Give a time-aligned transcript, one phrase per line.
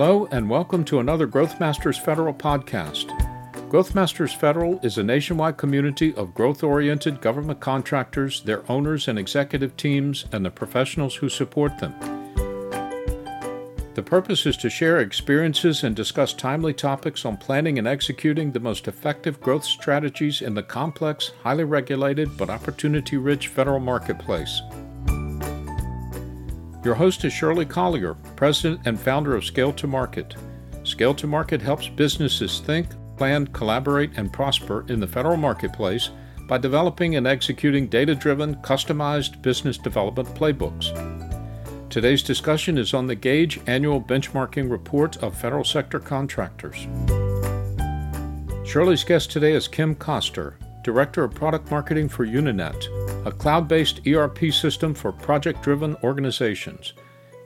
[0.00, 3.08] Hello, and welcome to another Growth Masters Federal podcast.
[3.68, 9.18] Growth Masters Federal is a nationwide community of growth oriented government contractors, their owners and
[9.18, 11.92] executive teams, and the professionals who support them.
[13.94, 18.60] The purpose is to share experiences and discuss timely topics on planning and executing the
[18.60, 24.62] most effective growth strategies in the complex, highly regulated, but opportunity rich federal marketplace.
[26.84, 30.36] Your host is Shirley Collier, President and founder of Scale to Market.
[30.84, 36.10] Scale to Market helps businesses think, plan, collaborate, and prosper in the federal marketplace
[36.46, 40.88] by developing and executing data driven, customized business development playbooks.
[41.90, 46.86] Today's discussion is on the GAGE Annual Benchmarking Report of Federal Sector Contractors.
[48.64, 54.06] Shirley's guest today is Kim Koster, Director of Product Marketing for Unanet, a cloud based
[54.06, 56.92] ERP system for project driven organizations.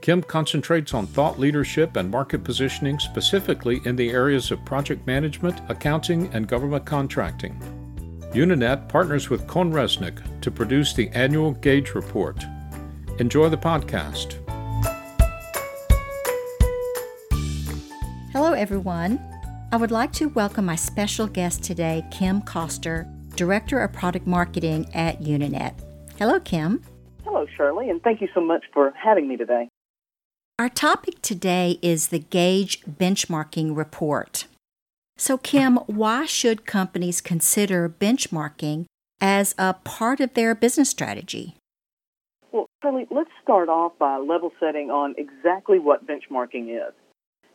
[0.00, 5.60] Kim concentrates on thought leadership and market positioning specifically in the areas of project management,
[5.68, 7.56] accounting, and government contracting.
[8.32, 12.44] Unanet partners with CohnReznick to produce the annual GAGE Report.
[13.18, 14.38] Enjoy the podcast.
[18.32, 19.20] Hello, everyone.
[19.70, 23.06] I would like to welcome my special guest today, Kim Koster,
[23.42, 25.74] Director of Product Marketing at Unanet.
[26.16, 26.80] Hello, Kim.
[27.24, 29.68] Hello, Shirley, and thank you so much for having me today.
[30.60, 34.44] Our topic today is the GAGE Benchmarking Report.
[35.16, 38.84] So, Kim, why should companies consider benchmarking
[39.20, 41.56] as a part of their business strategy?
[42.52, 46.94] Well, Shirley, let's start off by level setting on exactly what benchmarking is.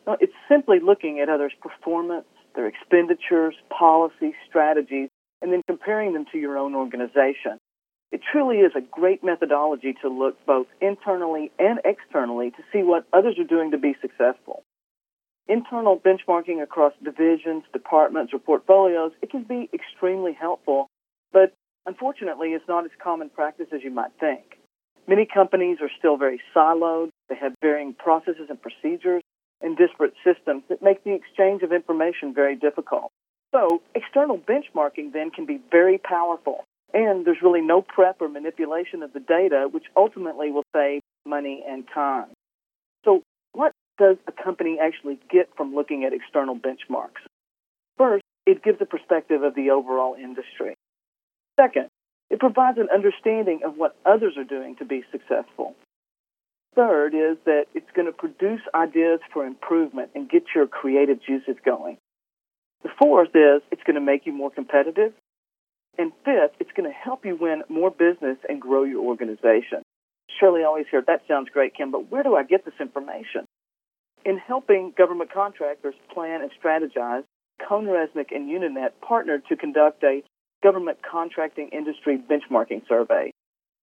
[0.05, 5.07] Now, it's simply looking at others' performance, their expenditures, policies, strategies,
[5.41, 7.59] and then comparing them to your own organization.
[8.11, 13.05] It truly is a great methodology to look both internally and externally to see what
[13.11, 14.63] others are doing to be successful.
[15.47, 20.87] Internal benchmarking across divisions, departments, or portfolios, it can be extremely helpful,
[21.31, 21.53] but
[21.85, 24.57] unfortunately it's not as common practice as you might think.
[25.07, 29.23] Many companies are still very siloed, they have varying processes and procedures,
[29.61, 33.11] and disparate systems that make the exchange of information very difficult.
[33.53, 39.03] So, external benchmarking then can be very powerful, and there's really no prep or manipulation
[39.03, 42.27] of the data, which ultimately will save money and time.
[43.05, 47.23] So, what does a company actually get from looking at external benchmarks?
[47.97, 50.75] First, it gives a perspective of the overall industry.
[51.59, 51.87] Second,
[52.29, 55.75] it provides an understanding of what others are doing to be successful.
[56.75, 61.55] Third is that it's going to produce ideas for improvement and get your creative juices
[61.65, 61.97] going.
[62.83, 65.13] The fourth is it's going to make you more competitive.
[65.97, 69.81] And fifth, it's going to help you win more business and grow your organization.
[70.39, 73.45] Shirley always hear, that sounds great, Kim, but where do I get this information?
[74.25, 77.23] In helping government contractors plan and strategize,
[77.61, 80.21] CohnReznick and Unanet partnered to conduct a
[80.61, 83.31] government contracting industry benchmarking survey,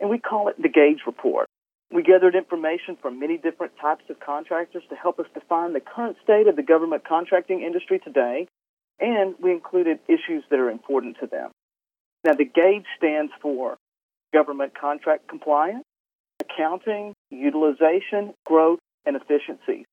[0.00, 1.47] and we call it the GAGE Report.
[1.93, 6.16] We gathered information from many different types of contractors to help us define the current
[6.22, 8.49] state of the government contracting industry today
[9.00, 11.50] and we included issues that are important to them.
[12.25, 13.77] Now, the GAGE stands for
[14.32, 15.84] Government Contract Compliance,
[16.41, 19.87] Accounting, Utilization, Growth, and Efficiency.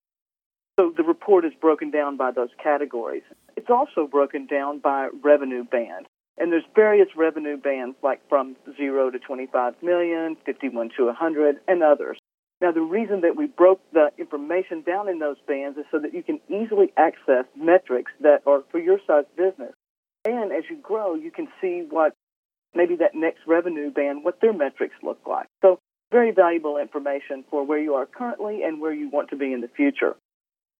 [0.79, 3.23] So the report is broken down by those categories.
[3.57, 6.07] It's also broken down by revenue band.
[6.37, 11.83] And there's various revenue bands like from 0 to 25 million, 51 to 100, and
[11.83, 12.17] others.
[12.61, 16.13] Now, the reason that we broke the information down in those bands is so that
[16.13, 19.73] you can easily access metrics that are for your size business.
[20.25, 22.13] And as you grow, you can see what
[22.75, 25.47] maybe that next revenue band, what their metrics look like.
[25.63, 25.79] So,
[26.11, 29.61] very valuable information for where you are currently and where you want to be in
[29.61, 30.15] the future.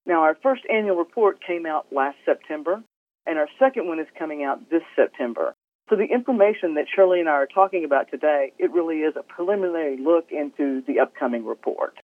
[0.06, 2.84] Now, our first annual report came out last September,
[3.26, 5.56] and our second one is coming out this September.
[5.92, 9.24] So the information that Shirley and I are talking about today, it really is a
[9.24, 11.96] preliminary look into the upcoming report.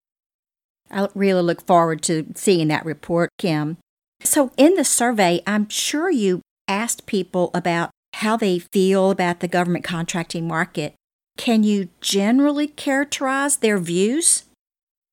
[0.92, 3.78] I really look forward to seeing that report, Kim.
[4.19, 9.48] So in the survey, I'm sure you asked people about how they feel about the
[9.48, 10.94] government contracting market.
[11.38, 14.44] Can you generally characterize their views?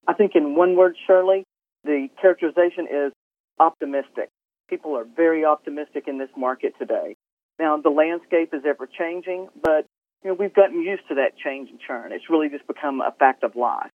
[0.09, 1.45] I think in one word, Shirley,
[1.85, 3.13] the characterization is
[3.61, 4.31] optimistic.
[4.69, 7.15] People are very optimistic in this market today.
[7.59, 9.87] Now, the landscape is ever changing, but
[10.23, 12.13] you know, we've gotten used to that change and churn.
[12.13, 13.91] It's really just become a fact of life.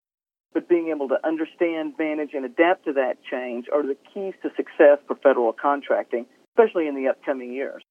[0.53, 4.51] But being able to understand, manage, and adapt to that change are the keys to
[4.57, 7.83] success for federal contracting, especially in the upcoming years.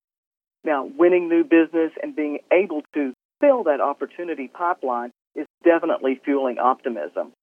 [0.63, 6.57] Now, winning new business and being able to fill that opportunity pipeline is definitely fueling
[6.57, 7.33] optimism.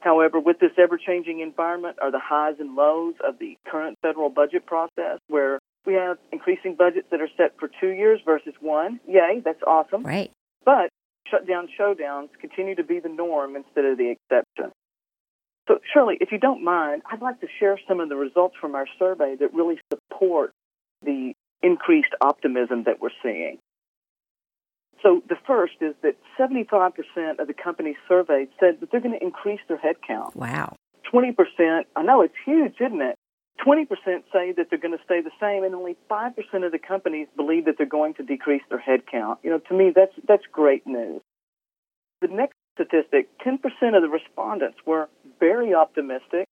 [0.00, 4.30] However, with this ever changing environment are the highs and lows of the current federal
[4.30, 9.00] budget process where we have increasing budgets that are set for two years versus one.
[9.06, 10.02] Yay, that's awesome.
[10.02, 10.30] Right.
[10.64, 10.90] But
[11.30, 14.72] shutdown showdowns continue to be the norm instead of the exception.
[15.68, 18.74] So, Shirley, if you don't mind, I'd like to share some of the results from
[18.74, 20.52] our survey that really support
[21.02, 23.58] the increased optimism that we're seeing.
[25.02, 29.24] So, the first is that 75% of the companies surveyed said that they're going to
[29.24, 30.36] increase their headcount.
[30.36, 30.76] Wow.
[31.12, 31.34] 20%,
[31.94, 33.16] I know it's huge, isn't it?
[33.64, 33.86] 20%
[34.32, 37.64] say that they're going to stay the same, and only 5% of the companies believe
[37.66, 39.38] that they're going to decrease their headcount.
[39.42, 41.22] You know, to me, that's, that's great news.
[42.20, 43.56] The next statistic 10%
[43.96, 45.08] of the respondents were
[45.40, 46.46] very optimistic,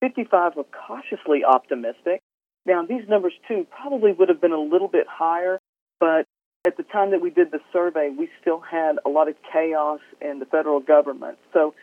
[0.00, 2.20] 55 were cautiously optimistic.
[2.66, 5.58] Now, these numbers, too, probably would have been a little bit higher,
[6.00, 6.26] but
[6.66, 10.00] at the time that we did the survey, we still had a lot of chaos
[10.20, 11.38] in the federal government.
[11.52, 11.74] So,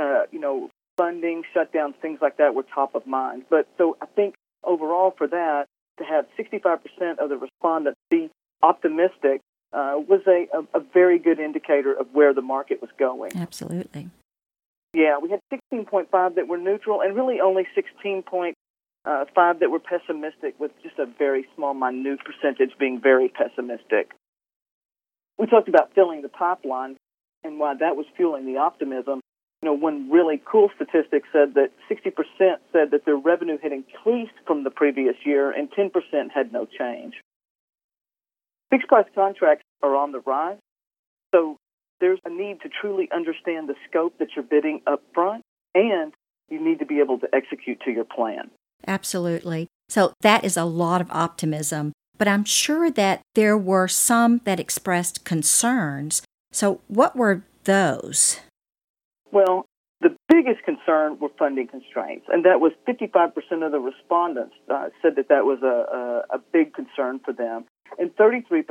[0.00, 3.44] uh, you know, funding, shutdowns, things like that were top of mind.
[3.50, 5.66] But so I think overall for that,
[5.98, 8.30] to have 65% of the respondents be
[8.62, 9.40] optimistic
[9.72, 13.32] uh, was a, a, a, very good indicator of where the market was going.
[13.36, 14.08] Absolutely.
[14.92, 18.54] Yeah, we had 16.5 that were neutral and really only 16.5
[19.04, 24.12] that were pessimistic, with just a very small, minute percentage being very pessimistic.
[25.38, 26.96] We talked about filling the pipeline
[27.42, 29.20] and why that was fueling the optimism
[29.64, 32.12] you know, one really cool statistic said that 60%
[32.70, 35.90] said that their revenue had increased from the previous year and 10%
[36.34, 37.14] had no change.
[38.68, 40.58] Fixed price contracts are on the rise,
[41.34, 41.56] so
[41.98, 45.42] there's a need to truly understand the scope that you're bidding up front,
[45.74, 46.12] and
[46.50, 48.50] you need to be able to execute to your plan.
[48.86, 49.68] Absolutely.
[49.88, 54.60] So that is a lot of optimism, but I'm sure that there were some that
[54.60, 56.20] expressed concerns.
[56.52, 58.40] So, what were those?
[59.34, 59.66] Well,
[60.00, 63.34] the biggest concern were funding constraints, and that was 55%
[63.66, 67.64] of the respondents uh, said that that was a, a, a big concern for them,
[67.98, 68.64] and 33%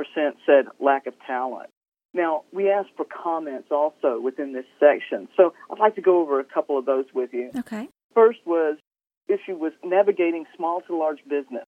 [0.46, 1.68] said lack of talent.
[2.14, 6.40] Now, we asked for comments also within this section, so I'd like to go over
[6.40, 7.50] a couple of those with you.
[7.54, 7.88] Okay.
[8.14, 8.78] First was
[9.28, 11.66] issue was navigating small to large business,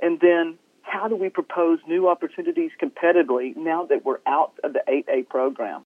[0.00, 4.80] and then how do we propose new opportunities competitively now that we're out of the
[4.88, 5.84] 8A program?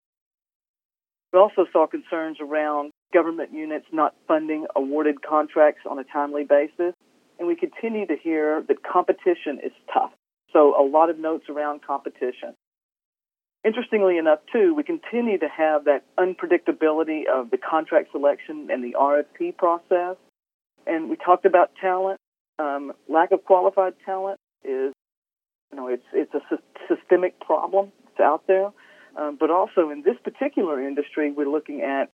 [1.33, 6.95] We also saw concerns around government units not funding awarded contracts on a timely basis.
[7.39, 10.11] And we continue to hear that competition is tough.
[10.53, 12.55] So, a lot of notes around competition.
[13.65, 18.97] Interestingly enough, too, we continue to have that unpredictability of the contract selection and the
[18.99, 20.17] RFP process.
[20.87, 22.19] And we talked about talent.
[22.59, 24.93] Um, lack of qualified talent is,
[25.71, 26.41] you know, it's it's a
[26.89, 27.93] systemic problem.
[28.11, 28.71] It's out there.
[29.17, 32.11] Um, but also in this particular industry, we're looking at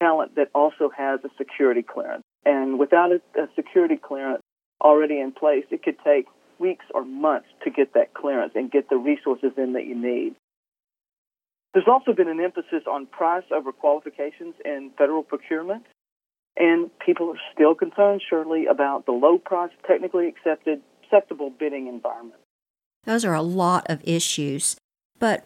[0.00, 2.22] talent that also has a security clearance.
[2.44, 4.42] And without a, a security clearance
[4.80, 6.26] already in place, it could take
[6.58, 10.34] weeks or months to get that clearance and get the resources in that you need.
[11.72, 15.84] There's also been an emphasis on price over qualifications in federal procurement,
[16.56, 22.40] and people are still concerned, surely, about the low price, technically accepted, acceptable bidding environment.
[23.04, 24.76] Those are a lot of issues.
[25.18, 25.44] But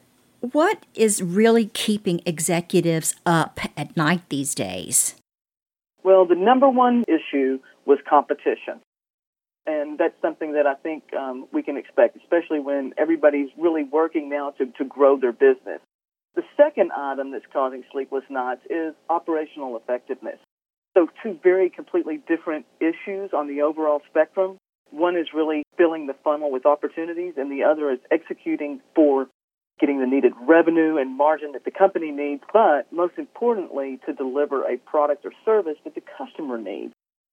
[0.52, 5.14] what is really keeping executives up at night these days?
[6.02, 8.80] Well, the number one issue was competition.
[9.66, 14.28] And that's something that I think um, we can expect, especially when everybody's really working
[14.28, 15.80] now to, to grow their business.
[16.34, 20.38] The second item that's causing sleepless nights is operational effectiveness.
[20.92, 24.58] So, two very completely different issues on the overall spectrum.
[24.90, 29.26] One is really filling the funnel with opportunities, and the other is executing for
[29.80, 34.62] getting the needed revenue and margin that the company needs, but most importantly, to deliver
[34.62, 36.92] a product or service that the customer needs.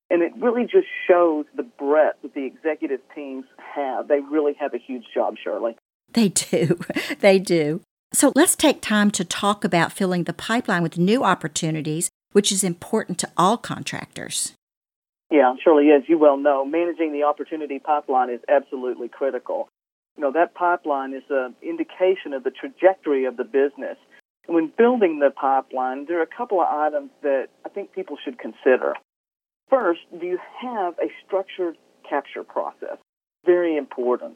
[0.09, 3.45] And it really just shows the breadth that the executive teams
[3.75, 4.07] have.
[4.07, 5.77] They really have a huge job, Shirley.
[6.11, 6.79] They do.
[7.19, 7.81] they do.
[8.13, 12.63] So let's take time to talk about filling the pipeline with new opportunities, which is
[12.63, 14.53] important to all contractors.
[15.29, 19.69] Yeah, Shirley, as you well know, managing the opportunity pipeline is absolutely critical
[20.17, 23.97] you know, that pipeline is an indication of the trajectory of the business.
[24.47, 28.37] When building the pipeline, there are a couple of items that I think people should
[28.37, 28.93] consider.
[29.69, 31.77] First, do you have a structured
[32.07, 32.97] capture process?
[33.45, 34.35] Very important.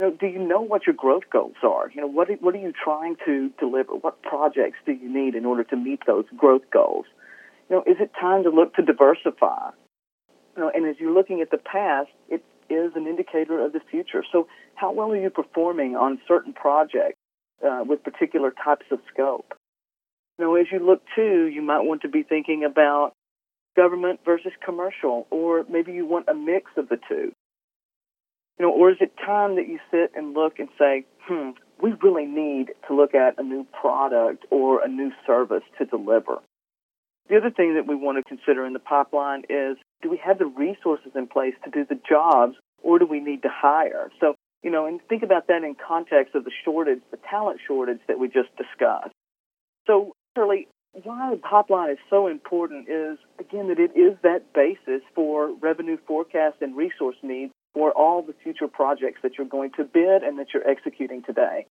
[0.00, 1.90] You know, do you know what your growth goals are?
[1.92, 3.92] You know, what what are you trying to deliver?
[3.94, 7.06] What projects do you need in order to meet those growth goals?
[7.68, 9.70] You know, is it time to look to diversify?
[10.56, 13.80] You know, and as you're looking at the past, it is an indicator of the
[13.90, 14.24] future.
[14.32, 17.18] So, how well are you performing on certain projects
[17.64, 19.54] uh, with particular types of scope?
[20.38, 23.12] Know, as you look too, you might want to be thinking about
[23.76, 27.32] government versus commercial, or maybe you want a mix of the two.
[28.58, 31.50] You know, or is it time that you sit and look and say, hmm,
[31.80, 36.38] we really need to look at a new product or a new service to deliver?
[37.28, 40.38] The other thing that we want to consider in the pipeline is do we have
[40.38, 42.54] the resources in place to do the jobs
[42.84, 44.10] or do we need to hire?
[44.20, 48.00] So, you know, and think about that in context of the shortage, the talent shortage
[48.06, 49.14] that we just discussed.
[49.86, 50.68] So, really,
[51.02, 55.96] why the pipeline is so important is, again, that it is that basis for revenue
[56.06, 60.38] forecast and resource needs for all the future projects that you're going to bid and
[60.38, 61.66] that you're executing today.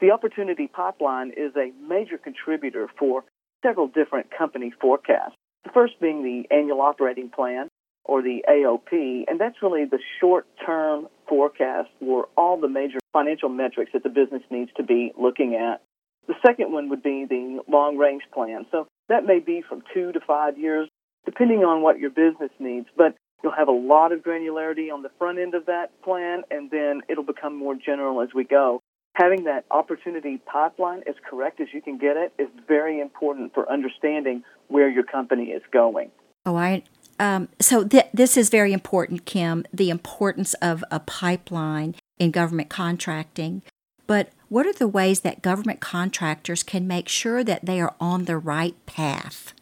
[0.00, 3.24] The opportunity pipeline is a major contributor for
[3.64, 5.36] several different company forecasts.
[5.64, 7.68] The first being the annual operating plan
[8.04, 13.48] or the AOP, and that's really the short term forecast for all the major financial
[13.48, 15.82] metrics that the business needs to be looking at.
[16.26, 18.66] The second one would be the long range plan.
[18.70, 20.88] So that may be from two to five years,
[21.24, 25.10] depending on what your business needs, but you'll have a lot of granularity on the
[25.18, 28.80] front end of that plan, and then it'll become more general as we go
[29.14, 33.70] having that opportunity pipeline as correct as you can get it is very important for
[33.70, 36.10] understanding where your company is going.
[36.46, 36.82] Oh, I.
[37.22, 39.64] Um, so th- this is very important, Kim.
[39.72, 43.62] The importance of a pipeline in government contracting.
[44.08, 48.24] But what are the ways that government contractors can make sure that they are on
[48.24, 49.54] the right path?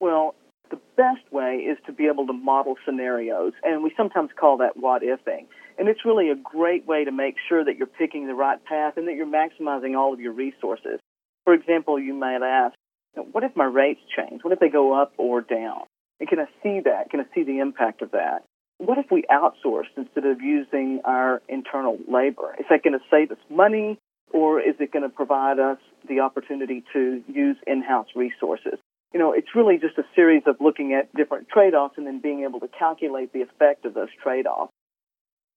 [0.00, 0.34] Well,
[0.70, 4.76] the best way is to be able to model scenarios, and we sometimes call that
[4.76, 5.46] what ifing.
[5.78, 8.94] And it's really a great way to make sure that you're picking the right path
[8.96, 10.98] and that you're maximizing all of your resources.
[11.44, 12.74] For example, you might ask,
[13.30, 14.42] what if my rates change?
[14.42, 15.82] What if they go up or down?
[16.20, 17.10] And can I see that?
[17.10, 18.44] Can I see the impact of that?
[18.78, 22.54] What if we outsourced instead of using our internal labor?
[22.58, 23.98] Is that going to save us money
[24.32, 25.78] or is it going to provide us
[26.08, 28.78] the opportunity to use in-house resources?
[29.12, 32.42] You know, it's really just a series of looking at different trade-offs and then being
[32.42, 34.72] able to calculate the effect of those trade-offs.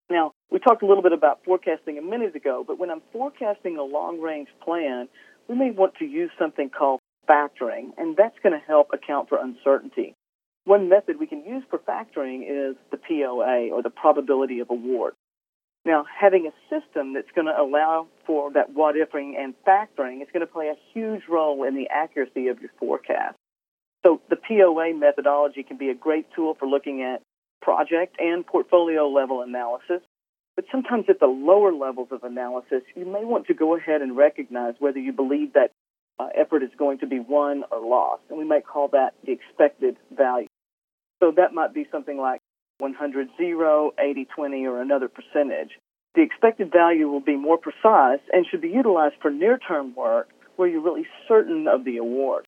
[0.09, 3.77] Now, we talked a little bit about forecasting a minute ago, but when I'm forecasting
[3.77, 5.09] a long range plan,
[5.49, 9.39] we may want to use something called factoring, and that's going to help account for
[9.39, 10.13] uncertainty.
[10.67, 15.13] One method we can use for factoring is the POA, or the probability of award.
[15.85, 20.27] Now, having a system that's going to allow for that what ifing and factoring is
[20.33, 23.37] going to play a huge role in the accuracy of your forecast.
[24.05, 27.21] So, the POA methodology can be a great tool for looking at
[27.61, 30.01] project and portfolio level analysis.
[30.57, 34.17] But sometimes at the lower levels of analysis, you may want to go ahead and
[34.17, 35.71] recognize whether you believe that
[36.19, 38.23] uh, effort is going to be won or lost.
[38.29, 40.47] And we might call that the expected value.
[41.19, 42.41] So that might be something like
[42.79, 45.71] 100 0, 80 20, or another percentage.
[46.15, 50.29] The expected value will be more precise and should be utilized for near term work
[50.55, 52.45] where you're really certain of the award.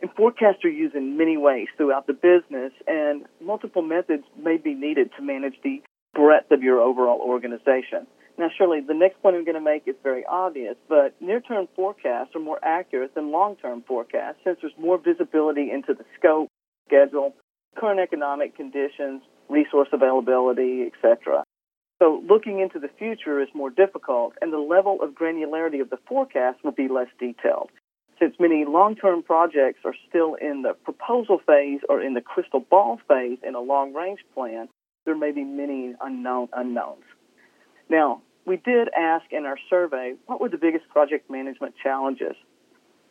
[0.00, 4.74] And forecasts are used in many ways throughout the business, and multiple methods may be
[4.74, 5.82] needed to manage the
[6.14, 8.06] breadth of your overall organization.
[8.38, 11.66] Now, surely the next point I'm going to make is very obvious, but near term
[11.74, 16.48] forecasts are more accurate than long term forecasts since there's more visibility into the scope,
[16.86, 17.34] schedule,
[17.76, 21.44] current economic conditions, resource availability, etc.
[22.00, 25.98] So, looking into the future is more difficult, and the level of granularity of the
[26.08, 27.70] forecast will be less detailed
[28.18, 32.60] since many long term projects are still in the proposal phase or in the crystal
[32.60, 34.68] ball phase in a long range plan,
[35.04, 37.04] there may be many unknown unknowns.
[37.88, 42.34] Now, we did ask in our survey what were the biggest project management challenges.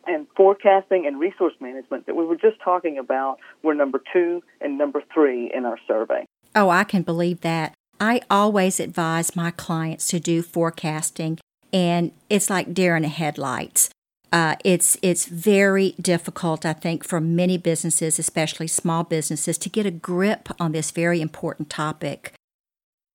[0.06, 4.78] And forecasting and resource management that we were just talking about were number two and
[4.78, 6.24] number three in our survey.
[6.54, 7.74] Oh, I can believe that.
[8.00, 11.38] I always advise my clients to do forecasting,
[11.72, 13.90] and it's like deer in the headlights.
[14.32, 19.86] Uh, it's it's very difficult, I think, for many businesses, especially small businesses, to get
[19.86, 22.34] a grip on this very important topic.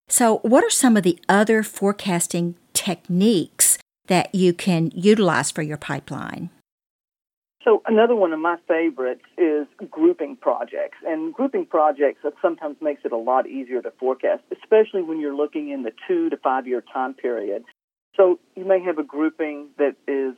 [0.10, 5.78] So, what are some of the other forecasting techniques that you can utilize for your
[5.78, 6.50] pipeline?
[7.63, 10.98] So, another one of my favorites is grouping projects.
[11.05, 15.70] And grouping projects sometimes makes it a lot easier to forecast, especially when you're looking
[15.70, 17.63] in the two to five year time period.
[18.15, 20.36] So, you may have a grouping that is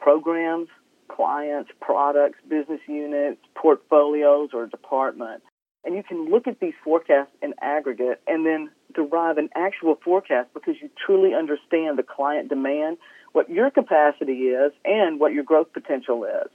[0.00, 0.68] programs,
[1.08, 5.44] clients, products, business units, portfolios, or departments.
[5.84, 10.48] And you can look at these forecasts in aggregate and then derive an actual forecast
[10.54, 12.98] because you truly understand the client demand,
[13.32, 16.50] what your capacity is, and what your growth potential is.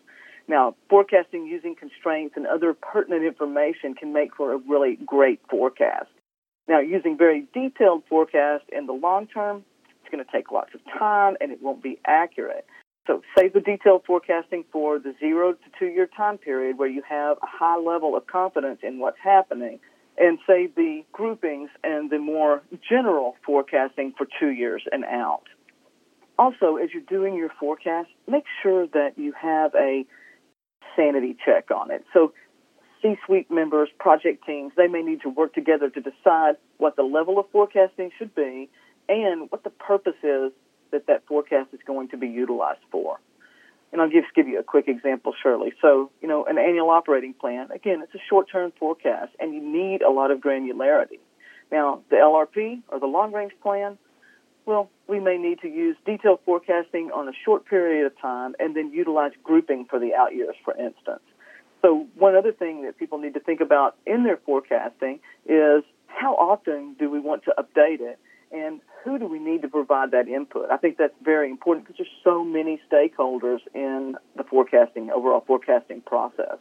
[0.48, 6.10] Now, forecasting using constraints and other pertinent information can make for a really great forecast.
[6.68, 9.64] Now, using very detailed forecasts in the long term,
[10.02, 12.66] it's going to take lots of time and it won't be accurate.
[13.08, 17.02] So save the detailed forecasting for the zero to two year time period where you
[17.10, 19.80] have a high level of confidence in what's happening
[20.18, 25.44] and save the groupings and the more general forecasting for two years and out.
[26.38, 30.06] Also, as you're doing your forecast, make sure that you have a
[30.96, 32.04] sanity check on it.
[32.14, 32.34] So
[33.02, 37.40] C-suite members, project teams, they may need to work together to decide what the level
[37.40, 38.70] of forecasting should be
[39.08, 40.52] and what the purpose is
[40.92, 43.20] that that forecast is going to be utilized for.
[43.92, 45.74] And I'll just give you a quick example, Shirley.
[45.82, 50.02] So, you know, an annual operating plan, again, it's a short-term forecast, and you need
[50.02, 51.20] a lot of granularity.
[51.72, 53.98] Now, the LRP or the long-range plan,
[54.68, 58.76] well, we may need to use detailed forecasting on a short period of time and
[58.76, 61.24] then utilize grouping for the out years, for instance.
[61.82, 66.36] So, one other thing that people need to think about in their forecasting is how
[66.36, 68.20] often do we want to update it
[68.52, 70.70] and who do we need to provide that input?
[70.70, 76.02] I think that's very important because there's so many stakeholders in the forecasting, overall forecasting
[76.02, 76.58] process.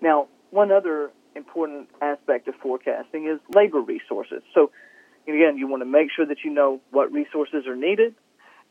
[0.00, 4.42] Now, one other important aspect of forecasting is labor resources.
[4.54, 4.72] So,
[5.28, 8.14] again, you want to make sure that you know what resources are needed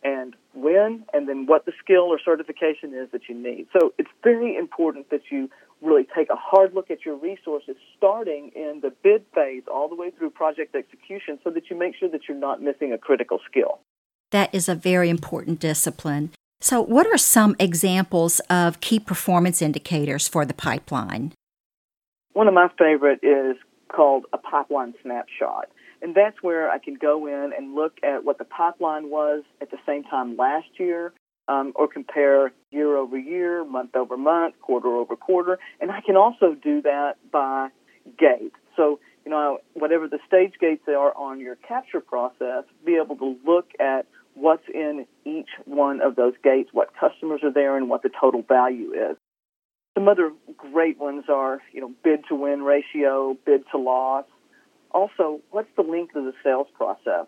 [0.04, 3.68] and when, and then what the skill or certification is that you need.
[3.74, 5.50] So, it's very important that you
[5.82, 9.96] really take a hard look at your resources starting in the bid phase all the
[9.96, 13.40] way through project execution so that you make sure that you're not missing a critical
[13.50, 13.80] skill.
[14.32, 16.32] That is a very important discipline.
[16.60, 21.34] So, what are some examples of key performance indicators for the pipeline?
[22.34, 23.58] One of my favorite is
[23.90, 25.70] called a pipeline snapshot.
[26.02, 29.72] And that's where I can go in and look at what the pipeline was at
[29.72, 31.14] the same time last year,
[31.48, 35.60] um, or compare year over year, month over month, quarter over quarter.
[35.80, 37.70] And I can also do that by
[38.18, 38.54] gate.
[38.76, 43.36] So, you know, whatever the stage gates are on your capture process, be able to
[43.46, 48.04] look at what's in each one of those gates, what customers are there, and what
[48.04, 49.18] the total value is.
[49.98, 54.26] Some other great ones are, you know, bid to win ratio, bid to loss.
[54.98, 57.28] Also, what's the length of the sales process?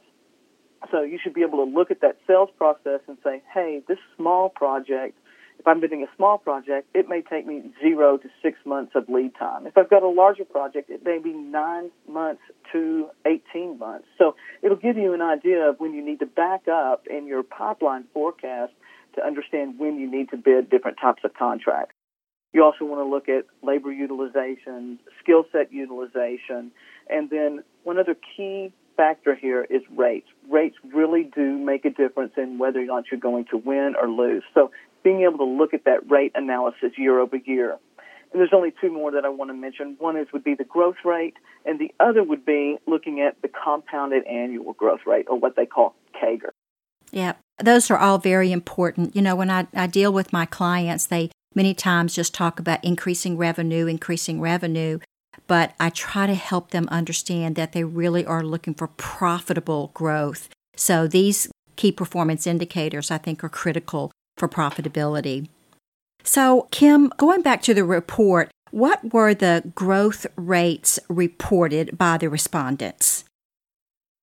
[0.89, 3.99] So you should be able to look at that sales process and say, hey, this
[4.17, 5.15] small project,
[5.59, 9.07] if I'm bidding a small project, it may take me zero to six months of
[9.07, 9.67] lead time.
[9.67, 14.07] If I've got a larger project, it may be nine months to 18 months.
[14.17, 17.43] So it'll give you an idea of when you need to back up in your
[17.43, 18.73] pipeline forecast
[19.13, 21.93] to understand when you need to bid different types of contracts.
[22.53, 26.71] You also want to look at labor utilization, skill set utilization,
[27.09, 30.27] and then one other key factor here is rates.
[30.49, 34.09] Rates really do make a difference in whether or not you're going to win or
[34.09, 34.43] lose.
[34.53, 34.71] So
[35.03, 37.77] being able to look at that rate analysis year over year.
[38.31, 39.95] And there's only two more that I want to mention.
[39.99, 41.35] One is would be the growth rate,
[41.65, 45.65] and the other would be looking at the compounded annual growth rate, or what they
[45.65, 46.49] call CAGR.
[47.11, 49.15] Yeah, those are all very important.
[49.15, 52.83] You know, when I, I deal with my clients, they many times just talk about
[52.83, 54.99] increasing revenue, increasing revenue
[55.47, 60.49] but I try to help them understand that they really are looking for profitable growth.
[60.75, 65.47] So these key performance indicators I think are critical for profitability.
[66.23, 72.29] So, Kim, going back to the report, what were the growth rates reported by the
[72.29, 73.23] respondents?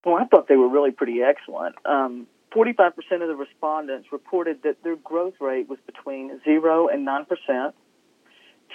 [0.05, 1.75] Well, I thought they were really pretty excellent.
[1.85, 7.73] Um, 45% of the respondents reported that their growth rate was between 0 and 9%.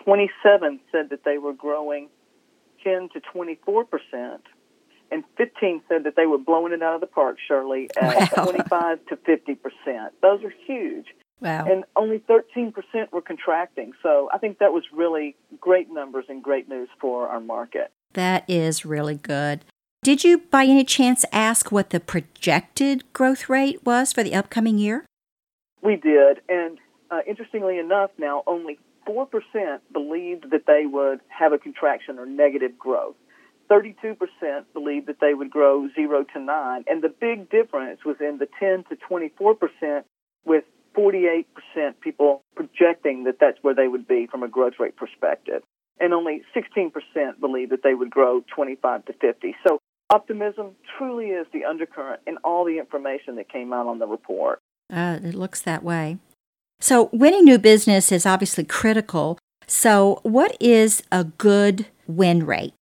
[0.04, 2.10] 27 said that they were growing
[2.84, 4.44] 10 to 24 percent,
[5.12, 8.46] and 15 said that they were blowing it out of the park, Shirley, at wow.
[8.46, 10.14] 25 to 50 percent.
[10.22, 11.08] Those are huge.
[11.42, 11.66] Wow.
[11.66, 13.94] And only 13 percent were contracting.
[14.02, 17.92] So I think that was really great numbers and great news for our market.
[18.14, 19.66] That is really good.
[20.04, 24.80] Did you, by any chance, ask what the projected growth rate was for the upcoming
[24.80, 25.06] year?
[25.84, 26.42] We did.
[26.50, 26.80] And
[27.12, 29.28] uh, interestingly enough, now only 4%
[29.94, 33.14] believed that they would have a contraction or negative growth.
[33.70, 34.18] 32%
[34.74, 36.84] believed that they would grow 0 to 9.
[36.88, 40.04] And the big difference was in the 10 to 24%,
[40.46, 40.64] with
[40.98, 41.46] 48%
[42.02, 45.62] people projecting that that's where they would be from a growth rate perspective.
[46.00, 46.92] And only 16%
[47.40, 49.56] believe that they would grow 25 to 50.
[49.66, 49.78] So
[50.12, 54.60] optimism truly is the undercurrent in all the information that came out on the report.
[54.92, 56.18] Uh, it looks that way.
[56.80, 59.38] So, winning new business is obviously critical.
[59.68, 62.74] So, what is a good win rate?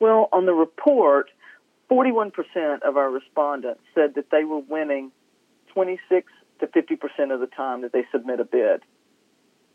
[0.00, 1.30] Well, on the report,
[1.90, 2.32] 41%
[2.82, 5.12] of our respondents said that they were winning
[5.74, 8.82] 26 to 50% of the time that they submit a bid.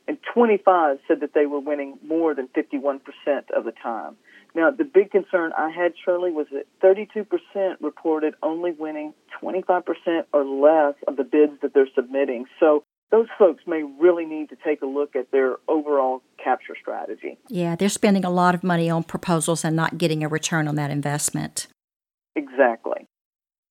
[0.08, 3.02] And 25 said that they were winning more than 51%
[3.56, 4.16] of the time.
[4.54, 9.84] Now, the big concern I had, Shirley, was that 32% reported only winning 25%
[10.34, 12.46] or less of the bids that they're submitting.
[12.60, 17.38] So those folks may really need to take a look at their overall capture strategy.
[17.50, 20.76] Yeah, they're spending a lot of money on proposals and not getting a return on
[20.76, 21.68] that investment.
[22.36, 23.06] Exactly.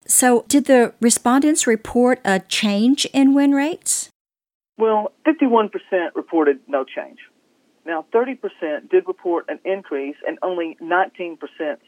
[0.06, 4.10] So, did the respondents report a change in win rates?
[4.78, 5.70] Well, 51%
[6.14, 7.18] reported no change.
[7.90, 11.38] Now, 30% did report an increase, and only 19%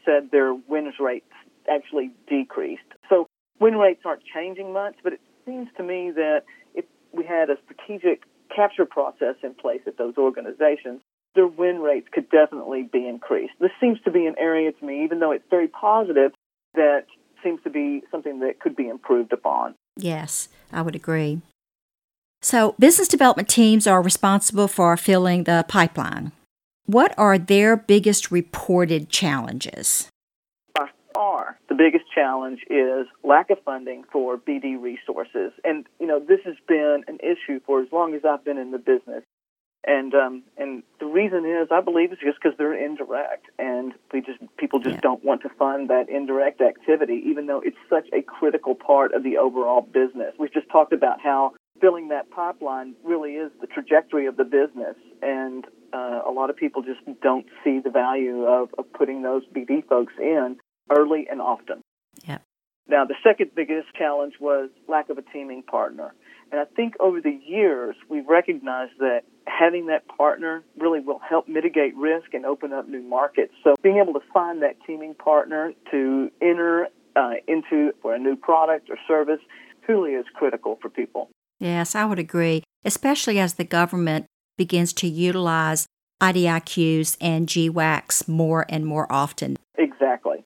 [0.03, 1.31] said their win rates
[1.71, 2.81] actually decreased.
[3.07, 3.27] So,
[3.61, 6.41] win rates aren't changing much, but it seems to me that
[6.75, 10.99] if we had a strategic capture process in place at those organizations,
[11.35, 13.53] their win rates could definitely be increased.
[13.61, 16.33] This seems to be an area to me, even though it's very positive,
[16.73, 17.05] that
[17.41, 19.75] seems to be something that could be improved upon.
[19.95, 21.39] Yes, I would agree.
[22.43, 26.33] So, business development teams are responsible for filling the pipeline.
[26.85, 30.09] What are their biggest reported challenges?
[30.75, 35.53] By far, the biggest challenge is lack of funding for BD resources.
[35.63, 38.71] And, you know, this has been an issue for as long as I've been in
[38.71, 39.23] the business.
[39.85, 44.21] And um, and the reason is, I believe, it's just because they're indirect, and we
[44.21, 45.01] just people just yeah.
[45.01, 49.23] don't want to fund that indirect activity, even though it's such a critical part of
[49.23, 50.35] the overall business.
[50.39, 51.51] We've just talked about how
[51.83, 56.55] filling that pipeline really is the trajectory of the business, and uh, a lot of
[56.55, 60.55] people just don't see the value of, of putting those BD folks in
[60.89, 61.81] early and often.
[62.25, 62.37] Yeah.
[62.87, 66.13] Now, the second biggest challenge was lack of a teaming partner.
[66.53, 71.49] And I think over the years, we've recognized that having that partner really will help
[71.49, 73.51] mitigate risk and open up new markets.
[73.63, 78.37] So being able to find that teaming partner to enter uh, into for a new
[78.37, 79.39] product or service
[79.85, 81.29] truly is critical for people.
[81.63, 84.25] Yes, I would agree, especially as the government
[84.57, 85.87] begins to utilize
[86.21, 89.55] IDIQs and GWACs more and more often.
[89.77, 90.43] Exactly.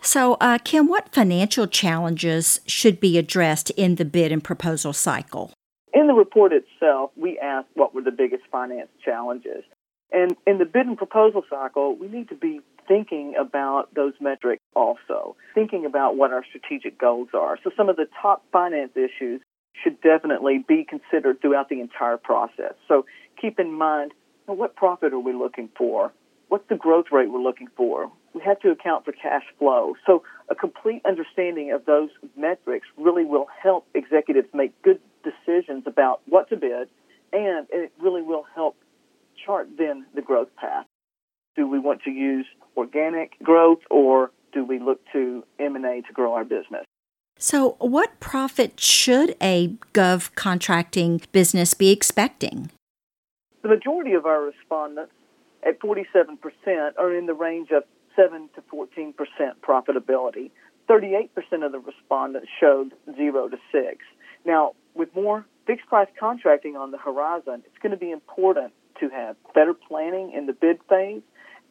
[0.00, 5.52] So, uh, Kim, what financial challenges should be addressed in the bid and proposal cycle?
[5.92, 9.64] In the report itself, we asked what were the biggest finance challenges.
[10.12, 14.62] And in the bid and proposal cycle, we need to be thinking about those metrics
[14.76, 17.58] also, thinking about what our strategic goals are.
[17.64, 19.40] So, some of the top finance issues
[19.82, 22.74] should definitely be considered throughout the entire process.
[22.88, 23.06] So,
[23.40, 24.12] keep in mind
[24.46, 26.12] what profit are we looking for?
[26.48, 28.10] What's the growth rate we're looking for?
[28.34, 29.94] we have to account for cash flow.
[30.06, 36.20] So a complete understanding of those metrics really will help executives make good decisions about
[36.26, 36.88] what to bid,
[37.32, 38.76] and it really will help
[39.46, 40.86] chart then the growth path.
[41.56, 46.34] Do we want to use organic growth or do we look to M&A to grow
[46.34, 46.84] our business?
[47.44, 52.70] So, what profit should a gov contracting business be expecting?
[53.60, 55.12] The majority of our respondents
[55.62, 56.38] at 47%
[56.96, 57.82] are in the range of
[58.16, 60.52] 7 to 14 percent profitability.
[60.88, 64.04] 38 percent of the respondents showed 0 to 6.
[64.46, 69.10] Now, with more fixed price contracting on the horizon, it's going to be important to
[69.10, 71.20] have better planning in the bid phase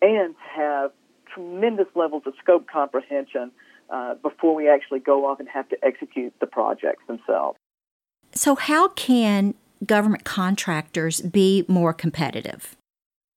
[0.04, 0.92] and to have
[1.34, 3.52] tremendous levels of scope comprehension
[3.90, 7.58] uh, before we actually go off and have to execute the projects themselves.
[8.34, 9.54] So, how can
[9.86, 12.76] government contractors be more competitive?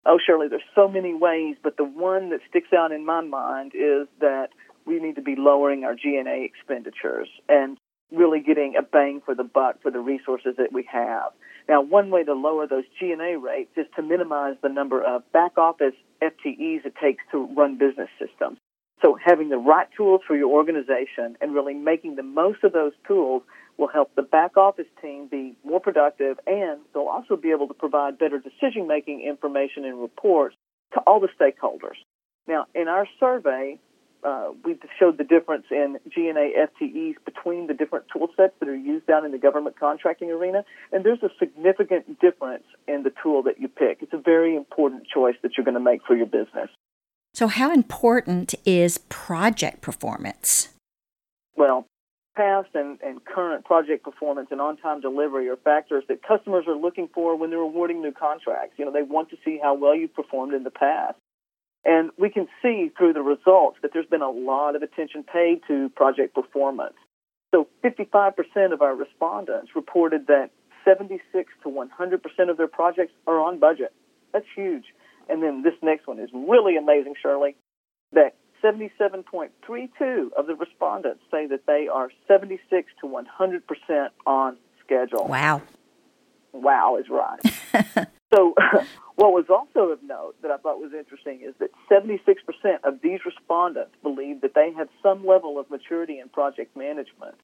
[0.07, 3.73] Oh, Shirley, there's so many ways, but the one that sticks out in my mind
[3.75, 4.49] is that
[4.87, 7.77] we need to be lowering our G&A expenditures and
[8.13, 11.33] really getting a bang for the buck for the resources that we have.
[11.69, 15.59] Now, one way to lower those G&A rates is to minimize the number of back
[15.59, 18.59] office FTEs it takes to run business systems.
[19.07, 22.91] So having the right tools for your organization and really making the most of those
[23.07, 23.45] tools
[23.79, 27.75] will help the back office team be more productive and they'll also be able to
[27.75, 30.57] provide better decision making information and reports
[30.95, 31.95] to all the stakeholders.
[32.49, 33.79] Now, in our survey,
[34.25, 38.75] uh, we showed the difference in G&A FTEs between the different tool sets that are
[38.75, 43.45] used down in the government contracting arena, and there's a significant difference in the tool
[43.45, 43.99] that you pick.
[44.01, 46.71] It's a very important choice that you're going to make for your business.
[47.37, 50.69] So, how important is project performance?
[51.55, 51.87] Well,
[52.35, 57.11] past and, and current project performance and on-time delivery are factors that customers are looking
[57.13, 58.79] for when they're awarding new contracts.
[58.79, 61.19] You know, they want to see how well you've performed in the past.
[61.85, 65.61] And we can see through the results that there's been a lot of attention paid
[65.69, 66.97] to project performance.
[67.55, 70.49] So 55% of our respondents reported that
[70.87, 73.93] 76 to 100% of their projects are on budget.
[74.33, 74.85] That's huge.
[75.29, 77.57] And then this next one is really amazing, Shirley,
[78.13, 85.27] that 77.32 of the respondents say that they are 76 to 100% on schedule.
[85.27, 85.63] Wow.
[86.53, 87.41] Wow is right.
[88.35, 88.55] so,
[89.17, 92.19] what was also of note that I thought was interesting is that 76%
[92.85, 97.35] of these respondents believe that they have some level of maturity in project management.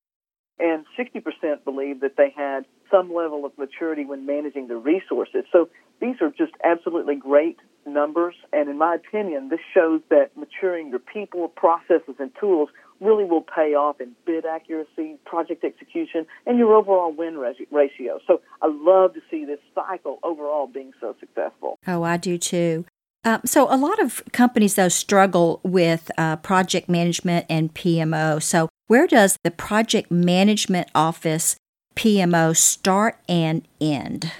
[0.58, 5.44] and 60% believe that they had some level of maturity when managing the resources.
[5.50, 5.68] So
[6.00, 11.00] these are just absolutely great numbers, and in my opinion, this shows that maturing your
[11.00, 12.68] people, processes, and tools
[13.00, 18.20] really will pay off in bid accuracy, project execution, and your overall win ratio.
[18.26, 21.76] So I love to see this cycle overall being so successful.
[21.86, 22.84] Oh, I do too.
[23.24, 28.42] Uh, so a lot of companies though struggle with uh, project management and PMO.
[28.42, 31.56] So where does the project management office
[31.94, 34.32] PMO start and end?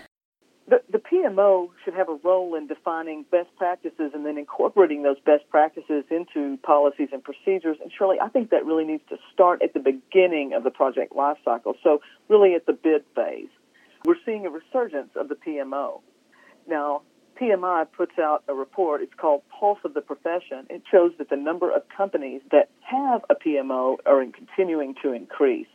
[0.69, 5.21] The, the PMO should have a role in defining best practices and then incorporating those
[5.21, 7.77] best practices into policies and procedures.
[7.83, 11.13] And Shirley, I think that really needs to start at the beginning of the project
[11.13, 13.49] lifecycle, so really at the bid phase.
[14.05, 16.01] We're seeing a resurgence of the PMO.
[16.67, 17.03] Now,
[17.41, 19.03] PMI puts out a report.
[19.03, 20.67] It's called Pulse of the Profession.
[20.71, 25.67] It shows that the number of companies that have a PMO are continuing to increase.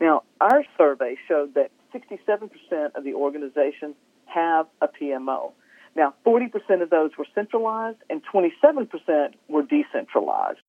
[0.00, 2.50] Now, our survey showed that 67%
[2.94, 5.52] of the organizations have a PMO.
[5.96, 10.60] Now, 40% of those were centralized and 27% were decentralized.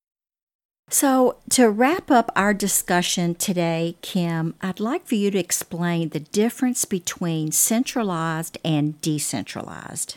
[0.92, 6.18] So, to wrap up our discussion today, Kim, I'd like for you to explain the
[6.18, 10.16] difference between centralized and decentralized.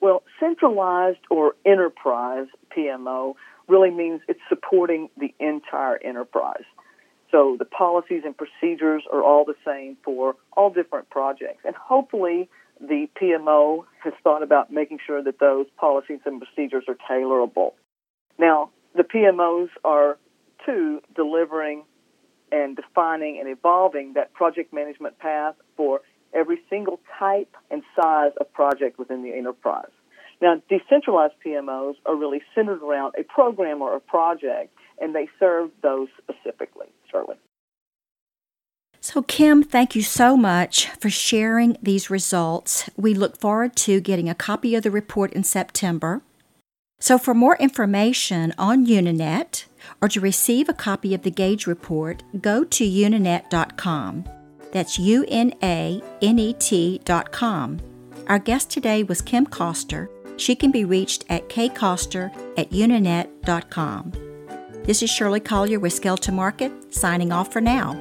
[0.00, 3.34] Well, centralized or enterprise PMO
[3.66, 6.64] really means it's supporting the entire enterprise.
[7.30, 11.60] So the policies and procedures are all the same for all different projects.
[11.64, 12.48] And hopefully
[12.80, 17.72] the PMO has thought about making sure that those policies and procedures are tailorable.
[18.38, 20.18] Now, the PMOs are
[20.66, 21.84] to delivering
[22.50, 26.00] and defining and evolving that project management path for
[26.32, 29.90] every single type and size of project within the enterprise.
[30.40, 35.70] Now, decentralized PMOs are really centered around a program or a project, and they serve
[35.82, 36.86] those specifically.
[37.10, 37.36] Shirley.
[39.00, 42.90] So, Kim, thank you so much for sharing these results.
[42.96, 46.22] We look forward to getting a copy of the report in September.
[46.98, 49.64] So, for more information on Unanet
[50.02, 54.24] or to receive a copy of the GAGE report, go to unanet.com.
[54.72, 57.80] That's U N A N E T.com.
[58.26, 60.10] Our guest today was Kim Koster.
[60.36, 64.27] She can be reached at kkoster at unanet.com.
[64.88, 67.92] This is Shirley Collier with Scale to Market, signing off for now.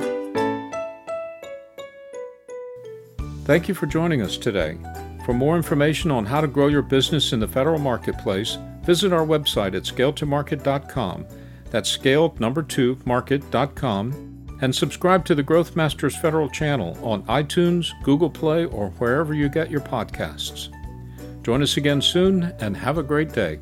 [3.43, 4.78] Thank you for joining us today.
[5.26, 9.26] For more information on how to grow your business in the federal marketplace, visit our
[9.26, 11.26] website at scaletomarket.com.
[11.71, 17.91] That's scale number two market.com and subscribe to the Growth Masters Federal channel on iTunes,
[18.04, 20.69] Google Play, or wherever you get your podcasts.
[21.43, 23.60] Join us again soon and have a great day.